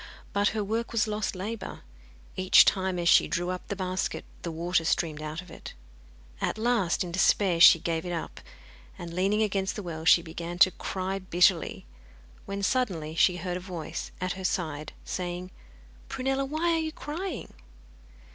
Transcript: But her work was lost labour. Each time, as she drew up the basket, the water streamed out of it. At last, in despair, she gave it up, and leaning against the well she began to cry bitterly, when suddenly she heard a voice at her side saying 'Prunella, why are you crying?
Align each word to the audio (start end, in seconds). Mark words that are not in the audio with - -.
But 0.33 0.47
her 0.47 0.63
work 0.63 0.91
was 0.91 1.07
lost 1.07 1.35
labour. 1.35 1.81
Each 2.35 2.65
time, 2.65 2.97
as 2.97 3.07
she 3.07 3.27
drew 3.27 3.51
up 3.51 3.67
the 3.67 3.75
basket, 3.75 4.25
the 4.41 4.49
water 4.51 4.83
streamed 4.83 5.21
out 5.21 5.43
of 5.43 5.51
it. 5.51 5.75
At 6.41 6.57
last, 6.57 7.03
in 7.03 7.11
despair, 7.11 7.59
she 7.59 7.77
gave 7.77 8.03
it 8.03 8.11
up, 8.11 8.41
and 8.97 9.13
leaning 9.13 9.43
against 9.43 9.75
the 9.75 9.83
well 9.83 10.03
she 10.03 10.23
began 10.23 10.57
to 10.57 10.71
cry 10.71 11.19
bitterly, 11.19 11.85
when 12.47 12.63
suddenly 12.63 13.13
she 13.13 13.37
heard 13.37 13.57
a 13.57 13.59
voice 13.59 14.09
at 14.19 14.31
her 14.33 14.43
side 14.43 14.93
saying 15.05 15.51
'Prunella, 16.09 16.45
why 16.45 16.71
are 16.71 16.79
you 16.79 16.91
crying? 16.91 17.53